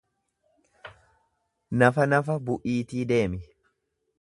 [1.83, 3.45] Nafa nafa bu'iitii deemi!